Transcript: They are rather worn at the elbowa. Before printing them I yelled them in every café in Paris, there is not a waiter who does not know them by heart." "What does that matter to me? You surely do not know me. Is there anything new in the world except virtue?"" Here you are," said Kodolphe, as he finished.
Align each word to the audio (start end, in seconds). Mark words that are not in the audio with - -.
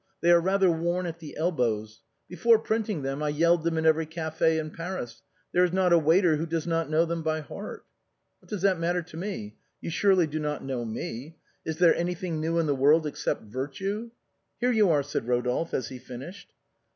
They 0.21 0.31
are 0.31 0.41
rather 0.41 0.71
worn 0.71 1.05
at 1.05 1.19
the 1.19 1.37
elbowa. 1.39 1.87
Before 2.27 2.57
printing 2.57 3.03
them 3.03 3.21
I 3.21 3.29
yelled 3.29 3.63
them 3.63 3.77
in 3.77 3.85
every 3.85 4.07
café 4.07 4.59
in 4.59 4.71
Paris, 4.71 5.21
there 5.51 5.63
is 5.63 5.71
not 5.71 5.93
a 5.93 5.99
waiter 5.99 6.37
who 6.37 6.47
does 6.47 6.65
not 6.65 6.89
know 6.89 7.05
them 7.05 7.21
by 7.21 7.41
heart." 7.41 7.85
"What 8.39 8.49
does 8.49 8.63
that 8.63 8.79
matter 8.79 9.03
to 9.03 9.15
me? 9.17 9.57
You 9.79 9.91
surely 9.91 10.25
do 10.25 10.39
not 10.39 10.63
know 10.63 10.83
me. 10.85 11.37
Is 11.67 11.77
there 11.77 11.95
anything 11.95 12.41
new 12.41 12.57
in 12.57 12.65
the 12.65 12.73
world 12.73 13.05
except 13.05 13.43
virtue?"" 13.43 14.09
Here 14.59 14.71
you 14.71 14.89
are," 14.89 15.03
said 15.03 15.27
Kodolphe, 15.27 15.71
as 15.75 15.89
he 15.89 15.99
finished. 15.99 16.51